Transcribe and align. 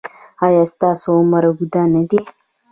ایا 0.45 0.63
ستاسو 0.73 1.07
عمر 1.21 1.43
اوږد 1.47 1.75
نه 1.93 2.01
دی؟ 2.09 2.19